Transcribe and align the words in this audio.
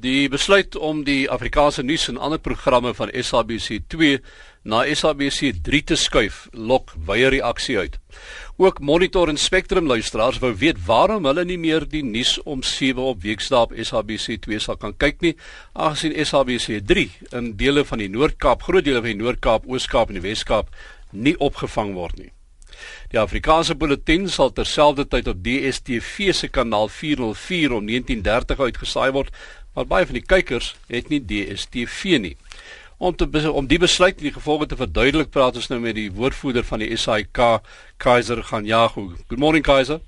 Die 0.00 0.30
besluit 0.32 0.76
om 0.80 1.02
die 1.04 1.26
Afrikaanse 1.28 1.82
nuus 1.84 2.06
en 2.08 2.16
ander 2.16 2.40
programme 2.40 2.94
van 2.96 3.10
SABC2 3.12 4.14
na 4.64 4.78
SABC3 4.88 5.80
te 5.90 5.98
skuif, 6.00 6.46
lok 6.56 6.94
wye 7.04 7.28
reaksie 7.34 7.76
uit. 7.76 7.98
Ook 8.56 8.80
Monitor 8.80 9.28
en 9.28 9.36
Spectrum 9.36 9.90
luisteraars 9.90 10.40
wou 10.40 10.54
weet 10.62 10.80
waarom 10.86 11.28
hulle 11.28 11.44
nie 11.44 11.58
meer 11.60 11.84
die 11.84 12.04
nuus 12.06 12.38
om 12.48 12.64
7 12.64 13.12
op 13.12 13.20
weekdae 13.26 13.66
op 13.66 13.76
SABC2 13.76 14.64
sal 14.64 14.80
kan 14.80 14.96
kyk 14.96 15.20
nie, 15.20 15.36
aangesien 15.76 16.16
SABC3 16.16 17.06
in 17.36 17.54
dele 17.60 17.84
van 17.84 18.00
die 18.00 18.08
Noord-Kaap, 18.08 18.64
groot 18.70 18.88
dele 18.88 19.04
van 19.04 19.12
die 19.12 19.20
Noord-Kaap, 19.20 19.68
Oos-Kaap 19.68 20.08
en 20.08 20.22
die 20.22 20.28
Wes-Kaap 20.30 20.72
nie 21.12 21.36
opgevang 21.36 21.92
word 21.98 22.22
nie. 22.24 22.32
Die 23.10 23.18
Afrikaanse 23.20 23.74
bulletin 23.74 24.28
sal 24.30 24.52
terselfdertyd 24.54 25.28
op 25.32 25.40
DStv 25.44 26.30
se 26.36 26.48
kanaal 26.48 26.88
404 26.88 27.74
om 27.76 27.88
19:30 27.88 28.62
uitgesaai 28.66 29.10
word, 29.16 29.34
maar 29.74 29.86
baie 29.86 30.06
van 30.06 30.18
die 30.18 30.26
kykers 30.26 30.74
het 30.88 31.08
nie 31.08 31.20
DStv 31.24 32.20
nie. 32.20 32.36
Om 32.98 33.16
te 33.16 33.26
om 33.52 33.66
die 33.66 33.78
besluit 33.80 34.16
en 34.18 34.28
die 34.28 34.36
gevolge 34.36 34.66
te 34.66 34.76
verduidelik, 34.76 35.30
praat 35.30 35.56
ons 35.56 35.70
nou 35.72 35.80
met 35.80 35.94
die 35.96 36.10
woordvoerder 36.12 36.64
van 36.64 36.82
die 36.84 36.96
SAIK, 36.96 37.62
Kaiser 37.96 38.42
Ganyago. 38.44 39.12
Good 39.28 39.38
morning 39.38 39.64
Kaiser. 39.64 40.00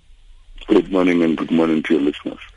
Good 0.67 0.91
morning 0.91 1.23
and 1.23 1.39
good 1.39 1.51
morning 1.51 1.83
to 1.83 1.95
your 1.95 2.05
listeners. 2.05 2.49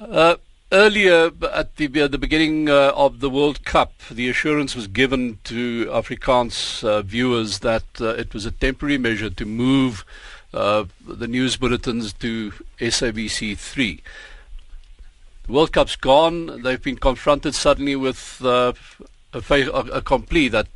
Uh 0.00 0.34
Earlier, 0.72 1.30
at 1.52 1.76
the, 1.76 2.00
uh, 2.00 2.08
the 2.08 2.16
beginning 2.16 2.70
uh, 2.70 2.92
of 2.94 3.20
the 3.20 3.28
World 3.28 3.62
Cup, 3.62 3.92
the 4.10 4.30
assurance 4.30 4.74
was 4.74 4.86
given 4.86 5.38
to 5.44 5.84
Afrikaans 5.92 6.82
uh, 6.82 7.02
viewers 7.02 7.58
that 7.58 7.84
uh, 8.00 8.14
it 8.14 8.32
was 8.32 8.46
a 8.46 8.50
temporary 8.50 8.96
measure 8.96 9.28
to 9.28 9.44
move 9.44 10.02
uh, 10.54 10.84
the 11.06 11.28
news 11.28 11.58
bulletins 11.58 12.14
to 12.14 12.52
SABC3. 12.80 13.76
The 13.76 14.00
World 15.52 15.72
Cup's 15.72 15.96
gone. 15.96 16.62
They've 16.62 16.82
been 16.82 16.96
confronted 16.96 17.54
suddenly 17.54 17.94
with 17.94 18.40
uh, 18.42 18.72
a 19.34 19.42
fait 19.42 19.68
accompli 19.72 20.48
that 20.48 20.66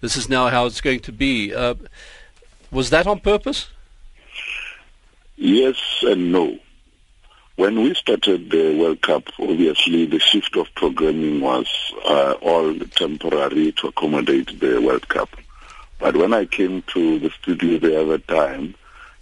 this 0.00 0.16
is 0.16 0.28
now 0.28 0.48
how 0.48 0.66
it's 0.66 0.80
going 0.80 1.00
to 1.00 1.12
be. 1.12 1.54
was 2.72 2.90
that 2.90 3.06
on 3.06 3.20
purpose? 3.20 3.68
Yes 5.36 5.76
and 6.02 6.32
no. 6.32 6.58
When 7.56 7.82
we 7.82 7.94
started 7.94 8.50
the 8.50 8.76
World 8.76 9.02
Cup, 9.02 9.24
obviously 9.38 10.06
the 10.06 10.18
shift 10.18 10.56
of 10.56 10.66
programming 10.74 11.40
was 11.40 11.68
uh, 12.04 12.32
all 12.42 12.76
temporary 12.96 13.70
to 13.72 13.88
accommodate 13.88 14.58
the 14.58 14.80
World 14.80 15.08
Cup. 15.08 15.28
But 16.00 16.16
when 16.16 16.32
I 16.32 16.46
came 16.46 16.82
to 16.94 17.20
the 17.20 17.30
studio 17.30 17.78
the 17.78 18.02
other 18.02 18.18
time 18.18 18.74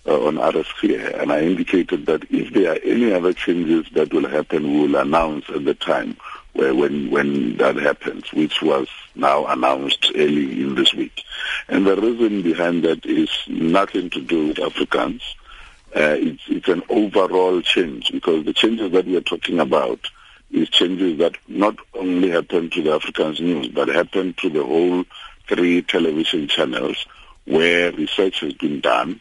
uh, 0.06 0.26
on 0.26 0.36
RSG, 0.36 1.20
and 1.20 1.32
I 1.32 1.42
indicated 1.42 2.06
that 2.06 2.24
if 2.30 2.52
there 2.52 2.72
are 2.72 2.78
any 2.82 3.12
other 3.12 3.32
changes 3.32 3.86
that 3.92 4.12
will 4.12 4.28
happen, 4.28 4.62
we 4.62 4.88
will 4.88 4.96
announce 4.96 5.44
at 5.50 5.64
the 5.64 5.74
time 5.74 6.16
where, 6.52 6.74
when 6.74 7.10
when 7.10 7.56
that 7.58 7.76
happens, 7.76 8.32
which 8.32 8.62
was 8.62 8.88
now 9.14 9.46
announced 9.46 10.10
early 10.14 10.62
in 10.62 10.74
this 10.74 10.94
week. 10.94 11.22
And 11.68 11.86
the 11.86 11.96
reason 11.96 12.42
behind 12.42 12.84
that 12.84 13.04
is 13.04 13.30
nothing 13.48 14.10
to 14.10 14.20
do 14.20 14.48
with 14.48 14.58
Africans 14.58 15.22
uh, 15.94 16.14
it's, 16.16 16.42
it's 16.46 16.68
an 16.68 16.82
overall 16.88 17.60
change 17.62 18.12
because 18.12 18.44
the 18.44 18.52
changes 18.52 18.92
that 18.92 19.06
we 19.06 19.16
are 19.16 19.22
talking 19.22 19.58
about 19.58 19.98
is 20.52 20.68
changes 20.68 21.18
that 21.18 21.34
not 21.48 21.76
only 21.94 22.30
happen 22.30 22.70
to 22.70 22.82
the 22.82 22.92
Africans 22.92 23.40
news 23.40 23.68
but 23.68 23.88
happen 23.88 24.32
to 24.34 24.48
the 24.48 24.62
whole 24.62 25.04
three 25.48 25.82
television 25.82 26.46
channels 26.46 27.06
where 27.44 27.90
research 27.90 28.38
has 28.40 28.52
been 28.52 28.80
done 28.80 29.20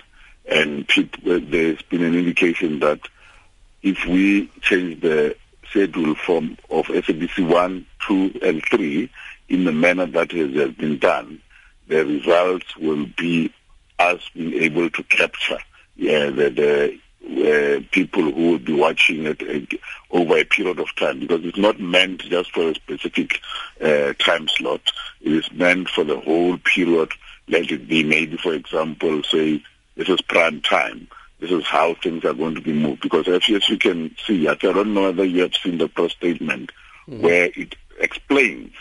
and 0.49 0.87
people, 0.87 1.39
there's 1.39 1.81
been 1.83 2.03
an 2.03 2.15
indication 2.15 2.79
that 2.79 2.99
if 3.81 4.05
we 4.05 4.47
change 4.61 5.01
the 5.01 5.35
schedule 5.69 6.15
from 6.15 6.57
of 6.69 6.87
SABC 6.87 7.47
1, 7.47 7.85
2 8.07 8.39
and 8.43 8.63
3 8.65 9.09
in 9.49 9.63
the 9.65 9.71
manner 9.71 10.05
that 10.07 10.31
has, 10.31 10.53
has 10.55 10.71
been 10.73 10.97
done, 10.97 11.41
the 11.87 12.05
results 12.05 12.75
will 12.77 13.05
be 13.17 13.53
us 13.99 14.21
being 14.33 14.53
able 14.53 14.89
to 14.89 15.03
capture 15.03 15.59
yeah, 15.95 16.29
the, 16.29 16.49
the 16.49 16.99
uh, 17.29 17.81
people 17.91 18.23
who 18.23 18.51
will 18.51 18.59
be 18.59 18.73
watching 18.73 19.25
it 19.25 19.41
uh, 19.43 19.77
over 20.11 20.37
a 20.37 20.45
period 20.45 20.79
of 20.79 20.95
time 20.95 21.19
because 21.19 21.43
it's 21.43 21.57
not 21.57 21.79
meant 21.79 22.21
just 22.21 22.51
for 22.53 22.69
a 22.69 22.75
specific 22.75 23.41
uh, 23.81 24.13
time 24.13 24.47
slot. 24.47 24.81
It 25.21 25.33
is 25.33 25.51
meant 25.51 25.89
for 25.89 26.05
the 26.05 26.19
whole 26.19 26.57
period. 26.57 27.11
Let 27.49 27.69
it 27.69 27.87
be 27.87 28.03
maybe, 28.03 28.37
for 28.37 28.53
example, 28.53 29.21
say 29.23 29.61
this 29.99 30.07
is 30.07 30.21
prime 30.21 30.61
time. 30.61 31.09
This 31.41 31.51
is 31.51 31.65
how 31.65 31.93
things 31.93 32.23
are 32.23 32.33
going 32.33 32.55
to 32.55 32.61
be 32.61 32.71
moved. 32.71 33.01
Because 33.01 33.27
as, 33.27 33.43
as 33.49 33.67
you 33.67 33.77
can 33.77 34.15
see, 34.25 34.47
I 34.47 34.55
don't 34.55 34.93
know 34.93 35.03
whether 35.03 35.25
you 35.25 35.41
have 35.41 35.53
seen 35.55 35.77
the 35.77 35.89
press 35.89 36.13
statement 36.13 36.71
mm-hmm. 37.05 37.21
where 37.21 37.51
it 37.53 37.75
explains 37.99 38.71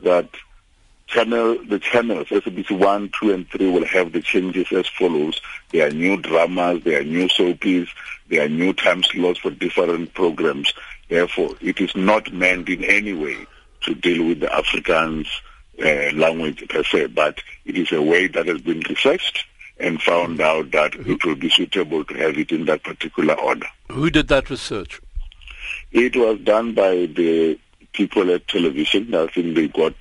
that 0.00 0.28
channel 1.06 1.56
the 1.68 1.78
channels 1.78 2.26
SABC 2.30 2.76
1, 2.76 3.12
2 3.20 3.32
and 3.32 3.48
3 3.48 3.70
will 3.70 3.86
have 3.86 4.10
the 4.10 4.20
changes 4.20 4.66
as 4.72 4.88
follows. 4.88 5.40
There 5.70 5.86
are 5.86 5.90
new 5.92 6.16
dramas, 6.16 6.82
there 6.82 7.00
are 7.00 7.04
new 7.04 7.28
soapies, 7.28 7.86
there 8.28 8.44
are 8.44 8.48
new 8.48 8.72
time 8.72 9.04
slots 9.04 9.38
for 9.38 9.50
different 9.50 10.14
programs. 10.14 10.72
Therefore, 11.08 11.54
it 11.60 11.80
is 11.80 11.94
not 11.94 12.32
meant 12.32 12.68
in 12.68 12.82
any 12.82 13.12
way 13.12 13.46
to 13.82 13.94
deal 13.94 14.26
with 14.26 14.40
the 14.40 14.48
Afrikaans 14.48 15.28
uh, 15.80 16.16
language 16.16 16.68
per 16.68 16.82
se, 16.82 17.06
but 17.06 17.40
it 17.64 17.76
is 17.76 17.92
a 17.92 18.02
way 18.02 18.26
that 18.26 18.48
has 18.48 18.60
been 18.62 18.80
researched 18.88 19.44
and 19.78 20.00
found 20.00 20.40
out 20.40 20.70
that 20.70 20.94
it 20.94 21.24
will 21.24 21.34
be 21.34 21.50
suitable 21.50 22.04
to 22.04 22.14
have 22.14 22.36
it 22.38 22.50
in 22.50 22.64
that 22.66 22.82
particular 22.82 23.34
order. 23.34 23.66
Who 23.90 24.10
did 24.10 24.28
that 24.28 24.48
research? 24.50 25.00
It 25.92 26.16
was 26.16 26.40
done 26.40 26.74
by 26.74 27.06
the 27.06 27.58
people 27.92 28.30
at 28.32 28.48
television. 28.48 29.14
I 29.14 29.26
think 29.28 29.54
they 29.54 29.68
got 29.68 29.94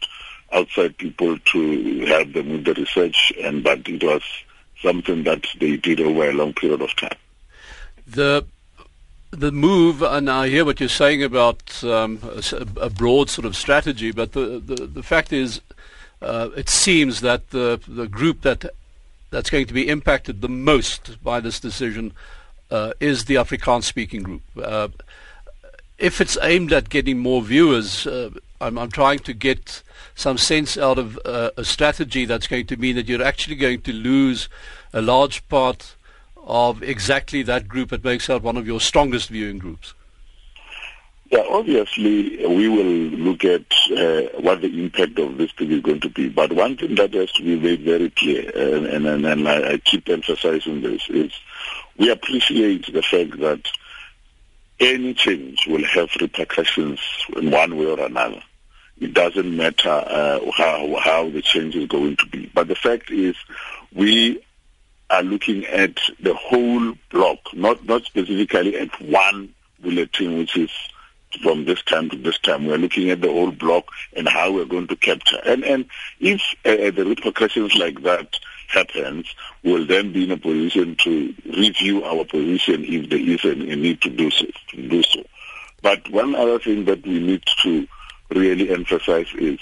outside 0.52 0.98
people 0.98 1.38
to 1.38 2.06
help 2.06 2.34
them 2.34 2.50
with 2.50 2.66
the 2.66 2.74
research, 2.74 3.34
and 3.42 3.64
but 3.64 3.88
it 3.88 4.04
was 4.04 4.22
something 4.82 5.24
that 5.24 5.46
they 5.60 5.78
did 5.78 6.00
over 6.00 6.30
a 6.30 6.34
long 6.34 6.54
period 6.54 6.82
of 6.82 6.96
time. 6.96 7.18
The 8.08 8.46
the 9.32 9.52
move, 9.52 10.02
and 10.02 10.30
I 10.30 10.48
hear 10.48 10.64
what 10.64 10.80
you're 10.80 10.88
saying 10.88 11.24
about 11.24 11.84
um, 11.84 12.20
a, 12.24 12.68
a, 12.80 12.90
broad 12.90 13.30
sort 13.30 13.46
of 13.46 13.56
strategy, 13.56 14.12
but 14.12 14.32
the 14.32 14.60
the, 14.60 14.88
the 14.88 15.04
fact 15.04 15.34
is, 15.34 15.62
uh, 16.22 16.50
it 16.56 16.70
seems 16.70 17.22
that 17.22 17.50
the 17.50 17.82
the 17.88 18.08
group 18.08 18.42
that 18.42 18.66
that's 19.36 19.50
going 19.50 19.66
to 19.66 19.74
be 19.74 19.90
impacted 19.90 20.40
the 20.40 20.48
most 20.48 21.22
by 21.22 21.42
this 21.42 21.60
decision 21.60 22.14
uh, 22.72 22.94
is 23.02 23.26
the 23.26 23.36
Afrikaans-speaking 23.36 24.24
group. 24.24 24.44
Uh, 24.58 24.88
if 25.98 26.22
it's 26.22 26.38
aimed 26.42 26.72
at 26.72 26.88
getting 26.88 27.20
more 27.20 27.42
viewers, 27.42 28.08
uh, 28.08 28.30
I'm, 28.62 28.78
I'm, 28.78 28.92
trying 28.92 29.20
to 29.20 29.34
get 29.34 29.84
some 30.16 30.38
sense 30.38 30.78
out 30.78 30.98
of 30.98 31.20
uh, 31.26 31.52
a 31.58 31.66
strategy 31.66 32.24
that's 32.24 32.48
going 32.48 32.66
to 32.68 32.78
mean 32.78 32.96
that 32.96 33.10
you're 33.10 33.22
actually 33.22 33.58
going 33.58 33.82
to 33.82 33.92
lose 33.92 34.48
a 34.94 35.02
large 35.02 35.46
part 35.50 35.98
of 36.38 36.82
exactly 36.82 37.44
that 37.44 37.68
group 37.68 37.90
that 37.90 38.06
makes 38.06 38.30
out 38.30 38.42
one 38.42 38.56
of 38.56 38.66
your 38.66 38.80
strongest 38.80 39.28
viewing 39.28 39.58
groups. 39.58 39.94
Yeah, 41.30 41.44
obviously 41.50 42.46
we 42.48 42.70
will 42.70 43.20
look 43.20 43.44
at 43.44 43.66
uh, 43.92 44.30
what 44.40 44.62
the 44.62 44.84
impact 44.84 45.20
of 45.20 45.38
this 45.38 45.52
thing 45.54 45.72
is 45.72 45.82
going 45.82 46.02
to 46.02 46.10
be. 46.10 46.30
But 46.30 46.54
one 46.54 46.78
thing 46.78 46.96
that 46.96 47.14
has 47.14 47.32
to 47.34 47.44
be 47.44 47.60
made 47.60 47.82
very 47.82 48.10
clear, 48.10 48.50
and, 48.56 48.86
and, 48.86 49.06
and, 49.06 49.26
and 49.26 49.48
I, 49.48 49.74
I 49.74 49.78
keep 49.78 50.10
emphasizing 50.10 50.82
this, 50.82 51.08
is 51.10 51.32
we 51.98 52.12
appreciate 52.12 52.92
the 52.92 53.02
fact 53.02 53.40
that 53.40 53.62
any 54.80 55.14
change 55.14 55.68
will 55.68 55.86
have 55.86 56.10
repercussions 56.20 57.00
in 57.36 57.52
one 57.52 57.78
way 57.78 57.86
or 57.86 58.00
another. 58.00 58.42
It 59.00 59.14
doesn't 59.14 59.56
matter 59.56 59.90
uh, 59.90 60.40
how 60.56 60.98
how 61.02 61.30
the 61.30 61.42
change 61.42 61.76
is 61.76 61.88
going 61.88 62.18
to 62.18 62.26
be. 62.28 62.50
But 62.54 62.68
the 62.68 62.76
fact 62.76 63.12
is, 63.12 63.36
we 63.94 64.42
are 65.10 65.24
looking 65.24 65.66
at 65.66 66.00
the 66.20 66.34
whole 66.34 66.94
block, 67.10 67.40
not 67.54 67.84
not 67.86 68.04
specifically 68.06 68.78
at 68.78 69.02
one 69.02 69.54
bulletin, 69.80 70.38
which 70.38 70.58
is 70.58 70.72
from 71.42 71.66
this 71.66 71.82
time 71.84 72.10
to 72.10 72.18
this 72.18 72.38
time. 72.40 72.66
We're 72.66 72.78
looking 72.78 73.10
at 73.10 73.22
the 73.22 73.32
whole 73.32 73.52
block 73.52 73.86
and 74.16 74.28
how 74.28 74.52
we're 74.52 74.66
going 74.66 74.88
to 74.88 74.96
capture. 74.96 75.40
And 75.46 75.64
and 75.64 75.86
if 76.20 76.42
uh, 76.66 76.92
the 76.92 77.06
repercussions 77.06 77.76
like 77.76 78.02
that 78.04 78.38
happens, 78.68 79.34
we'll 79.64 79.86
then 79.86 80.12
be 80.12 80.24
in 80.24 80.32
a 80.32 80.38
position 80.38 80.96
to 81.04 81.34
review 81.46 82.04
our 82.04 82.26
position 82.26 82.84
if 82.86 83.10
there 83.10 83.20
is 83.20 83.44
a, 83.46 83.56
need 83.56 84.02
to 84.02 84.10
do 84.10 84.32
so. 84.32 84.46
To 84.70 84.88
do 84.88 85.04
so. 85.04 85.24
But 85.82 86.10
one 86.10 86.36
other 86.36 86.60
thing 86.60 86.86
that 86.86 87.06
we 87.06 87.20
need 87.20 87.44
to 87.64 87.88
really 88.32 88.72
emphasize 88.72 89.28
is 89.36 89.60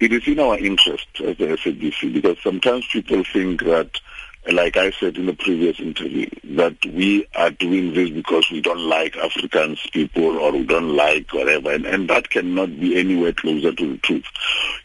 it 0.00 0.12
is 0.12 0.26
in 0.26 0.40
our 0.40 0.58
interest 0.58 1.06
as 1.24 1.36
the 1.38 1.46
SABC 1.46 2.12
because 2.12 2.36
sometimes 2.42 2.86
people 2.92 3.22
think 3.32 3.62
that 3.62 4.00
like 4.52 4.76
I 4.76 4.90
said 4.90 5.16
in 5.16 5.26
the 5.26 5.32
previous 5.32 5.80
interview, 5.80 6.28
that 6.56 6.76
we 6.86 7.26
are 7.34 7.50
doing 7.50 7.94
this 7.94 8.10
because 8.10 8.50
we 8.50 8.60
don't 8.60 8.80
like 8.80 9.16
Africans 9.16 9.80
people 9.92 10.38
or 10.38 10.52
we 10.52 10.64
don't 10.64 10.94
like 10.94 11.32
whatever, 11.32 11.72
and, 11.72 11.86
and 11.86 12.08
that 12.10 12.28
cannot 12.30 12.78
be 12.78 12.98
anywhere 12.98 13.32
closer 13.32 13.72
to 13.72 13.92
the 13.92 13.98
truth. 13.98 14.24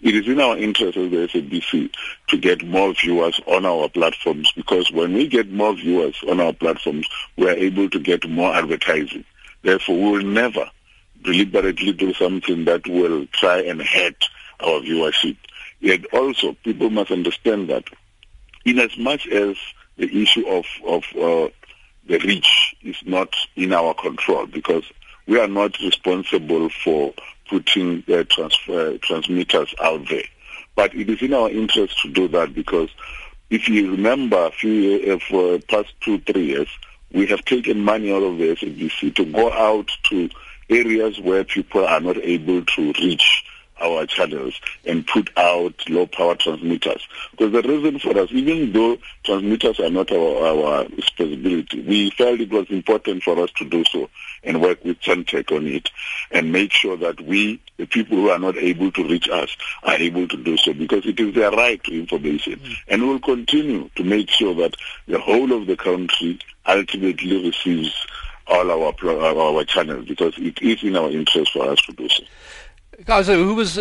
It 0.02 0.16
is 0.16 0.28
in 0.28 0.40
our 0.40 0.58
interest 0.58 0.98
as 0.98 1.12
the 1.12 1.28
SABC 1.28 1.92
to 2.28 2.38
get 2.38 2.66
more 2.66 2.94
viewers 2.94 3.40
on 3.48 3.66
our 3.66 3.90
platforms 3.90 4.52
because 4.56 4.92
when 4.92 5.14
we 5.14 5.28
get 5.28 5.52
more 5.52 5.76
viewers 5.76 6.18
on 6.28 6.40
our 6.40 6.54
platforms, 6.54 7.08
we 7.38 7.50
are 7.50 7.56
able 7.56 7.90
to 7.90 8.00
get 8.00 8.30
more 8.30 8.54
advertising. 8.54 9.26
Therefore, 9.62 9.96
we 9.98 10.12
will 10.12 10.26
never 10.26 10.72
deliberately 11.22 11.92
do 11.92 12.14
something 12.14 12.64
that 12.66 12.88
will 12.88 13.26
try 13.34 13.62
and 13.62 13.82
hurt 13.82 14.24
our 14.62 14.80
viewership. 14.80 15.36
Yet 15.82 16.06
also, 16.14 16.54
people 16.64 16.90
must 16.90 17.12
understand 17.12 17.70
that 17.70 17.86
in 18.66 18.80
as 18.80 18.98
much 18.98 19.28
as 19.28 19.58
the 19.98 20.22
issue 20.22 20.48
of, 20.48 20.66
of 20.86 21.04
uh, 21.16 21.50
the 22.08 22.20
reach 22.20 22.76
is 22.82 22.98
not 23.06 23.36
in 23.56 23.74
our 23.74 23.94
control 23.94 24.46
because 24.48 24.84
we 25.28 25.40
are 25.40 25.48
not 25.48 25.78
responsible 25.80 26.70
for 26.70 27.14
putting 27.50 28.04
the 28.08 28.26
transfer, 28.26 28.98
transmitters 28.98 29.74
out 29.82 30.08
there. 30.10 30.24
But 30.76 30.96
it 30.96 31.10
is 31.10 31.22
in 31.22 31.34
our 31.34 31.50
interest 31.50 32.02
to 32.02 32.10
do 32.10 32.28
that 32.30 32.54
because 32.54 32.90
if 33.50 33.68
you 33.68 33.92
remember 33.92 34.50
few 34.52 35.14
uh, 35.14 35.20
for 35.20 35.60
past 35.60 35.94
two, 36.02 36.20
three 36.20 36.46
years, 36.46 36.70
we 37.12 37.26
have 37.28 37.44
taken 37.46 37.80
money 37.80 38.12
out 38.12 38.24
of 38.24 38.38
the 38.38 38.56
SABC 38.56 39.16
to 39.16 39.26
go 39.26 39.52
out 39.52 39.90
to 40.10 40.30
areas 40.70 41.20
where 41.20 41.44
people 41.44 41.86
are 41.86 42.00
not 42.00 42.18
able 42.18 42.64
to 42.64 42.94
reach 42.94 43.44
our 43.82 44.06
channels 44.06 44.60
and 44.86 45.06
put 45.06 45.30
out 45.38 45.74
low 45.90 46.06
power 46.06 46.36
transmitters. 46.36 47.08
Because 47.32 47.52
the 47.52 47.62
reason 47.62 48.00
for 48.00 48.18
us, 48.18 48.30
even 48.32 48.72
though 48.72 48.98
transmitters 49.24 49.80
are 49.80 49.90
not 49.90 50.12
our, 50.12 50.46
our 50.46 50.86
responsibility, 50.86 51.82
we 51.82 52.10
felt 52.12 52.40
it 52.40 52.52
was 52.52 52.70
important 52.70 53.24
for 53.24 53.40
us 53.40 53.52
to 53.58 53.66
do 53.66 53.84
so 53.86 54.10
and 54.44 54.62
work 54.62 54.84
with 54.84 55.00
Sentech 55.02 55.56
on 55.56 55.68
it 55.68 55.90
and 56.32 56.52
make 56.52 56.72
sure 56.72 56.98
that 56.98 57.20
we, 57.22 57.62
the 57.78 57.86
people 57.86 58.18
who 58.18 58.30
are 58.30 58.40
not 58.40 58.58
able 58.58 58.92
to 58.92 59.08
reach 59.08 59.30
us, 59.30 59.56
are 59.84 59.96
able 59.96 60.28
to 60.28 60.38
do 60.38 60.58
so 60.58 60.74
because 60.74 61.06
it 61.06 61.20
is 61.20 61.36
their 61.36 61.52
right 61.52 61.84
to 61.84 61.98
information. 61.98 62.60
Mm. 62.60 62.76
And 62.88 63.08
we'll 63.08 63.20
continue 63.20 63.90
to 63.96 64.04
make 64.04 64.30
sure 64.30 64.56
that 64.56 64.76
the 65.08 65.20
whole 65.20 65.52
of 65.52 65.68
the 65.68 65.78
country 65.78 66.40
ultimately 66.66 67.46
receives 67.46 67.94
all 68.48 68.72
our, 68.72 68.94
our 69.38 69.64
channels 69.66 70.06
because 70.06 70.34
it 70.38 70.62
is 70.62 70.84
in 70.84 70.96
our 70.96 71.10
interest 71.10 71.52
for 71.52 71.70
us 71.70 71.82
to 71.84 71.94
do 71.94 72.10
so. 72.10 72.24
Guys, 73.06 73.28
who 73.28 73.56
was 73.56 73.80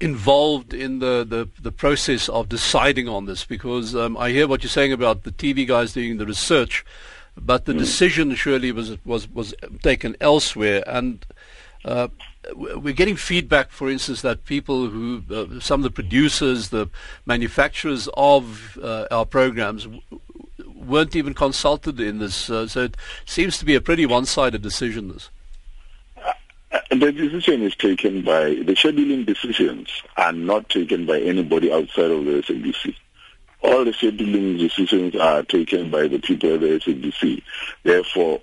involved 0.00 0.72
in 0.72 0.98
the, 0.98 1.26
the, 1.28 1.48
the 1.60 1.72
process 1.72 2.28
of 2.28 2.48
deciding 2.48 3.08
on 3.08 3.26
this? 3.26 3.44
Because 3.44 3.94
um, 3.94 4.16
I 4.16 4.30
hear 4.30 4.48
what 4.48 4.62
you're 4.62 4.70
saying 4.70 4.92
about 4.92 5.24
the 5.24 5.30
TV 5.30 5.66
guys 5.66 5.92
doing 5.92 6.16
the 6.16 6.24
research, 6.24 6.84
but 7.36 7.66
the 7.66 7.74
mm. 7.74 7.78
decision 7.78 8.34
surely 8.34 8.72
was 8.72 8.96
was 9.04 9.28
was 9.28 9.54
taken 9.82 10.16
elsewhere, 10.22 10.82
and 10.86 11.26
uh, 11.84 12.08
we're 12.54 12.94
getting 12.94 13.16
feedback, 13.16 13.70
for 13.70 13.90
instance, 13.90 14.22
that 14.22 14.44
people 14.46 14.88
who, 14.88 15.22
uh, 15.30 15.60
some 15.60 15.80
of 15.80 15.84
the 15.84 15.90
producers, 15.90 16.70
the 16.70 16.88
manufacturers 17.26 18.08
of 18.14 18.78
uh, 18.82 19.06
our 19.10 19.26
programs, 19.26 19.86
weren't 20.74 21.14
even 21.14 21.34
consulted 21.34 22.00
in 22.00 22.20
this. 22.20 22.48
Uh, 22.48 22.66
so 22.66 22.84
it 22.84 22.96
seems 23.26 23.58
to 23.58 23.66
be 23.66 23.74
a 23.74 23.80
pretty 23.82 24.06
one-sided 24.06 24.62
decision. 24.62 25.08
This. 25.08 25.30
The 26.90 27.12
decision 27.12 27.62
is 27.62 27.76
taken 27.76 28.22
by, 28.22 28.44
the 28.44 28.74
scheduling 28.74 29.26
decisions 29.26 29.88
are 30.16 30.32
not 30.32 30.68
taken 30.68 31.06
by 31.06 31.20
anybody 31.20 31.72
outside 31.72 32.10
of 32.10 32.24
the 32.24 32.42
SABC. 32.42 32.94
All 33.62 33.84
the 33.84 33.92
scheduling 33.92 34.58
decisions 34.58 35.16
are 35.16 35.42
taken 35.42 35.90
by 35.90 36.08
the 36.08 36.18
people 36.18 36.54
at 36.54 36.60
the 36.60 36.78
SABC. 36.80 37.42
Therefore, 37.82 38.40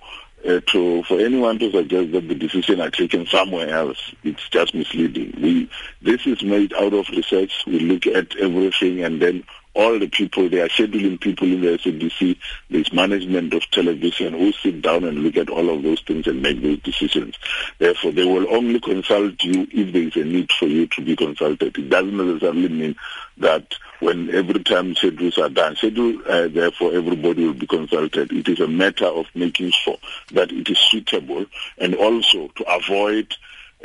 uh, 0.47 0.59
to 0.67 1.03
for 1.03 1.19
anyone 1.19 1.57
to 1.59 1.71
suggest 1.71 2.11
that 2.11 2.27
the 2.27 2.35
decision 2.35 2.81
are 2.81 2.89
taken 2.89 3.25
somewhere 3.27 3.69
else, 3.69 4.13
it's 4.23 4.47
just 4.49 4.75
misleading. 4.75 5.33
We 5.41 5.69
this 6.01 6.27
is 6.27 6.43
made 6.43 6.73
out 6.73 6.93
of 6.93 7.07
research. 7.09 7.63
We 7.65 7.79
look 7.79 8.05
at 8.07 8.35
everything 8.35 9.03
and 9.03 9.21
then 9.21 9.45
all 9.75 9.97
the 9.97 10.07
people, 10.07 10.49
they 10.49 10.59
are 10.59 10.69
scheduling 10.69 11.19
people 11.19 11.51
in 11.51 11.61
the 11.61 11.77
SABC, 11.77 12.37
there's 12.69 12.93
management 12.93 13.53
of 13.53 13.69
television 13.71 14.33
who 14.33 14.51
sit 14.51 14.81
down 14.81 15.03
and 15.03 15.19
look 15.19 15.35
at 15.35 15.49
all 15.49 15.69
of 15.69 15.81
those 15.81 16.01
things 16.01 16.27
and 16.27 16.41
make 16.41 16.61
those 16.61 16.79
decisions. 16.81 17.35
Therefore, 17.79 18.11
they 18.11 18.23
will 18.25 18.53
only 18.53 18.79
consult 18.79 19.43
you 19.43 19.67
if 19.71 19.93
there 19.93 20.03
is 20.03 20.15
a 20.15 20.25
need 20.25 20.51
for 20.51 20.67
you 20.67 20.85
to 20.87 21.01
be 21.01 21.15
consulted. 21.15 21.77
It 21.77 21.89
doesn't 21.89 22.15
necessarily 22.15 22.69
mean 22.69 22.95
that 23.37 23.73
when 23.99 24.29
every 24.29 24.63
time 24.63 24.93
schedules 24.95 25.37
are 25.37 25.49
done, 25.49 25.75
schedule, 25.75 26.21
uh, 26.27 26.49
therefore 26.49 26.93
everybody 26.93 27.45
will 27.45 27.53
be 27.53 27.67
consulted. 27.67 28.31
It 28.31 28.47
is 28.49 28.59
a 28.59 28.67
matter 28.67 29.05
of 29.05 29.25
making 29.33 29.71
sure 29.71 29.97
that 30.33 30.51
it 30.51 30.69
is 30.69 30.77
suitable 30.77 31.45
and 31.77 31.95
also 31.95 32.49
to 32.49 32.63
avoid 32.71 33.33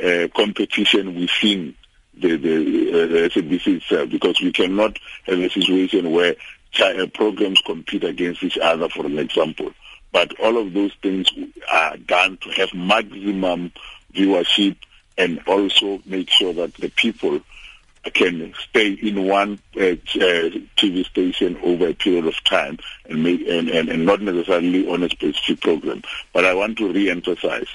uh, 0.03 0.27
competition 0.35 1.19
within 1.19 1.75
the, 2.19 2.37
the, 2.37 3.25
uh, 3.25 3.29
SABC 3.29 3.77
itself 3.77 4.09
because 4.09 4.39
we 4.41 4.51
cannot 4.51 4.97
have 5.23 5.39
a 5.39 5.49
situation 5.49 6.11
where 6.11 6.35
uh, 6.79 7.07
programs 7.13 7.61
compete 7.61 8.03
against 8.03 8.43
each 8.43 8.57
other, 8.57 8.89
for 8.89 9.05
an 9.05 9.17
example. 9.19 9.71
But 10.11 10.39
all 10.39 10.57
of 10.57 10.73
those 10.73 10.93
things 11.01 11.29
are 11.71 11.97
done 11.97 12.37
to 12.37 12.49
have 12.51 12.73
maximum 12.73 13.71
viewership 14.13 14.77
and 15.17 15.39
also 15.47 16.01
make 16.05 16.29
sure 16.29 16.53
that 16.53 16.73
the 16.75 16.89
people 16.89 17.41
can 18.13 18.53
stay 18.69 18.93
in 18.93 19.25
one 19.25 19.59
uh, 19.75 19.81
uh, 19.81 20.49
TV 20.77 21.05
station 21.05 21.57
over 21.61 21.89
a 21.89 21.93
period 21.93 22.25
of 22.25 22.43
time 22.43 22.79
and, 23.05 23.23
make, 23.23 23.41
and, 23.41 23.69
and, 23.69 23.89
and 23.89 24.05
not 24.05 24.21
necessarily 24.21 24.87
on 24.87 25.03
a 25.03 25.09
specific 25.09 25.61
program. 25.61 26.01
But 26.33 26.45
I 26.45 26.53
want 26.53 26.77
to 26.77 26.91
re-emphasize, 26.91 27.67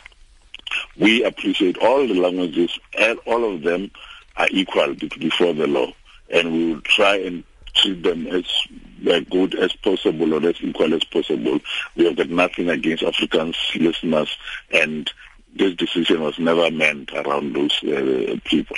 we 0.99 1.23
appreciate 1.25 1.76
all 1.79 2.06
the 2.08 2.14
languages, 2.14 2.79
and 2.99 3.19
all 3.26 3.55
of 3.55 3.62
them 3.62 3.90
are 4.37 4.49
equal 4.51 4.95
before 4.95 5.55
the 5.55 5.67
law, 5.67 5.93
and 6.31 6.53
we 6.53 6.73
will 6.73 6.81
try 6.83 7.17
and 7.17 7.45
treat 7.75 8.03
them 8.03 8.27
as 8.29 8.45
uh, 9.11 9.21
good 9.31 9.55
as 9.55 9.73
possible 9.75 10.33
or 10.35 10.49
as 10.49 10.57
equal 10.61 10.95
as 10.95 11.05
possible. 11.05 11.59
We 11.97 12.07
have 12.07 12.17
got 12.17 12.31
nothing 12.31 12.71
against 12.71 13.03
Africans 13.03 13.57
listeners, 13.75 14.37
and 14.73 15.11
this 15.55 15.75
decision 15.75 16.21
was 16.23 16.39
never 16.39 16.71
meant 16.71 17.13
around 17.13 17.55
those 17.55 17.83
uh, 17.85 18.37
people. 18.45 18.77